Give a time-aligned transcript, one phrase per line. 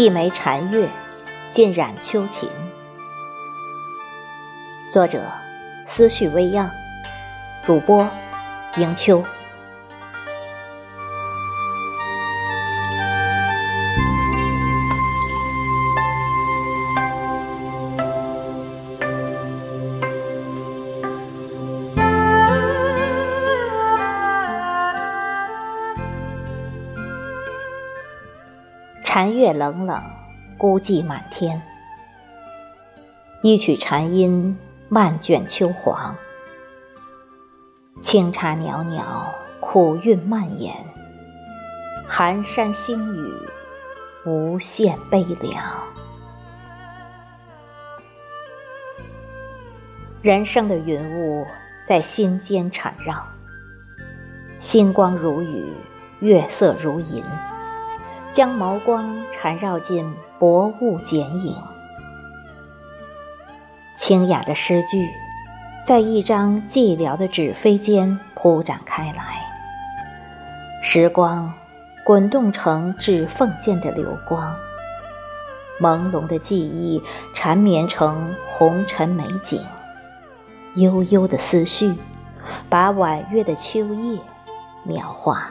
[0.00, 0.88] 一枚禅月，
[1.50, 2.48] 浸染秋情。
[4.90, 5.30] 作者：
[5.84, 6.70] 思绪微漾，
[7.60, 8.08] 主播：
[8.78, 9.22] 迎秋。
[29.12, 30.00] 禅月冷冷，
[30.56, 31.60] 孤寂满天。
[33.42, 34.56] 一曲禅音，
[34.88, 36.14] 漫卷秋黄。
[38.04, 39.26] 清茶袅袅，
[39.58, 40.76] 苦韵蔓延。
[42.06, 43.32] 寒山星雨，
[44.26, 45.60] 无限悲凉。
[50.22, 51.44] 人生的云雾
[51.84, 53.20] 在心间缠绕，
[54.60, 55.72] 星光如雨，
[56.20, 57.24] 月色如银。
[58.32, 61.54] 将眸光缠绕进薄雾剪影，
[63.98, 65.08] 清雅的诗句
[65.84, 69.42] 在一张寂寥的纸飞间铺展开来。
[70.82, 71.52] 时光
[72.04, 74.54] 滚动成指缝间的流光，
[75.80, 77.02] 朦胧的记忆
[77.34, 79.60] 缠绵成红尘美景，
[80.76, 81.92] 悠悠的思绪
[82.68, 84.20] 把婉约的秋叶
[84.84, 85.50] 描画。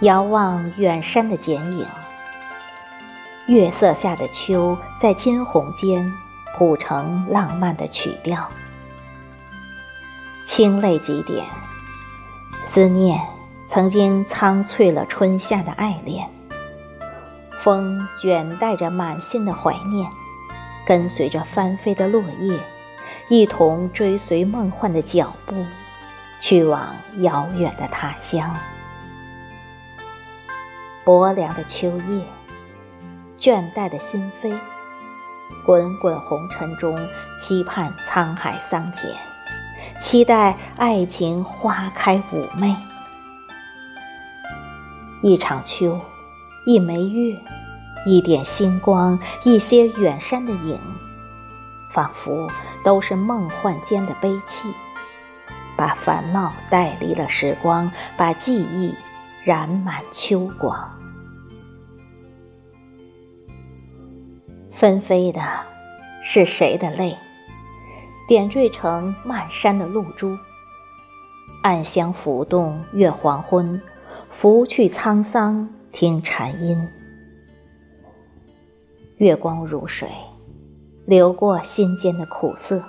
[0.00, 1.86] 遥望远山的剪影，
[3.46, 6.12] 月色下的秋在金红间
[6.54, 8.46] 谱成浪漫的曲调。
[10.44, 11.46] 清泪几点，
[12.66, 13.18] 思念
[13.66, 16.28] 曾经苍翠了春夏的爱恋。
[17.62, 20.06] 风卷带着满心的怀念，
[20.86, 22.60] 跟随着翻飞的落叶，
[23.30, 25.64] 一同追随梦幻的脚步，
[26.38, 28.54] 去往遥远的他乡。
[31.06, 32.24] 薄凉的秋夜，
[33.38, 34.52] 倦怠的心扉，
[35.64, 36.98] 滚滚红尘中
[37.38, 39.14] 期盼沧海桑田，
[40.00, 42.76] 期待爱情花开妩媚。
[45.22, 46.00] 一场秋，
[46.64, 47.40] 一枚月，
[48.04, 50.76] 一点星光，一些远山的影，
[51.92, 52.50] 仿佛
[52.82, 54.68] 都是梦幻间的悲泣，
[55.76, 58.92] 把烦恼带离了时光，把记忆
[59.46, 60.76] 染满秋光。
[64.72, 65.40] 纷飞的，
[66.20, 67.14] 是谁的泪？
[68.26, 70.36] 点缀成漫山的露珠。
[71.62, 73.80] 暗香浮动，月黄昏，
[74.32, 76.76] 拂去沧桑，听禅音。
[79.18, 80.08] 月光如水，
[81.04, 82.82] 流过心间的苦涩，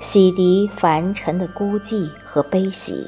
[0.00, 3.06] 洗涤凡尘的孤寂和悲喜。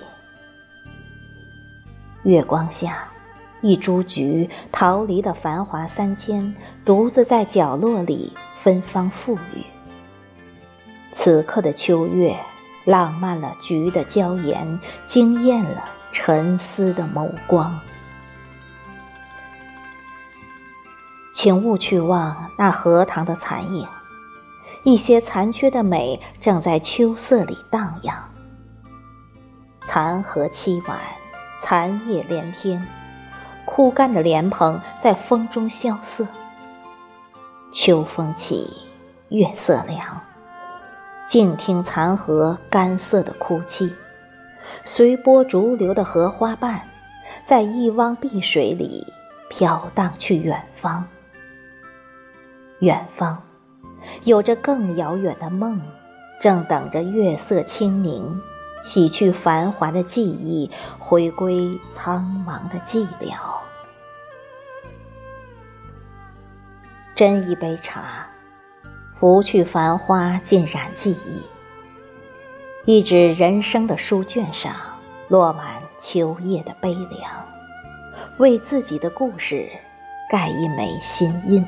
[2.25, 3.09] 月光下。
[3.61, 6.55] 一株菊逃离了繁华三千，
[6.85, 8.31] 独自在角落里
[8.61, 9.65] 芬芳馥郁。
[11.13, 12.37] 此刻的秋月，
[12.85, 15.83] 浪漫了菊的娇颜，惊艳了
[16.13, 17.81] 沉思的眸光。
[21.33, 23.87] 请勿去望那荷塘的残影，
[24.83, 28.15] 一些残缺的美正在秋色里荡漾。
[29.87, 30.99] 残荷凄婉，
[31.67, 32.87] 残叶连天。
[33.65, 36.27] 枯干的莲蓬在风中萧瑟。
[37.73, 38.71] 秋风起，
[39.31, 40.21] 月色凉，
[41.27, 43.91] 静听残荷干涩的哭泣，
[44.85, 46.83] 随波逐流的荷花瓣，
[47.47, 49.11] 在一汪碧水里
[49.49, 51.03] 飘荡去远方。
[52.81, 53.43] 远方，
[54.25, 55.81] 有着更遥远的梦，
[56.43, 58.39] 正等着月色清明，
[58.85, 63.35] 洗去繁华的记忆，回归苍茫的寂寥。
[67.17, 68.27] 斟一杯茶，
[69.19, 71.43] 拂去繁花，浸染记忆。
[72.85, 74.75] 一纸人生的书卷上，
[75.29, 77.31] 落满秋叶的悲凉，
[78.39, 79.67] 为自己的故事
[80.29, 81.65] 盖一枚新印。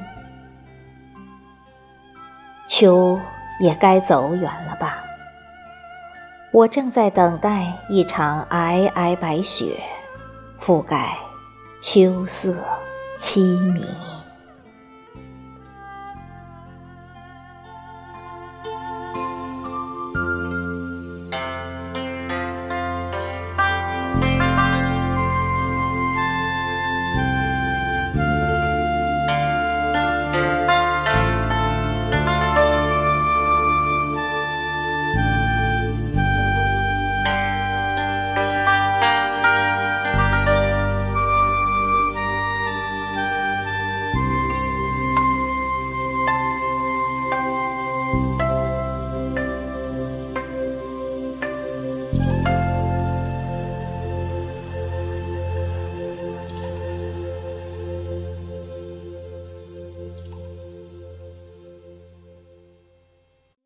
[2.69, 3.19] 秋
[3.61, 4.99] 也该走远了吧？
[6.57, 9.79] 我正在等待一场皑皑白雪，
[10.59, 11.19] 覆盖
[11.83, 12.57] 秋色
[13.19, 13.41] 凄
[13.75, 13.85] 迷。